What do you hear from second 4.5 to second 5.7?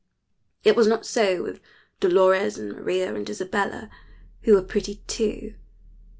were pretty too.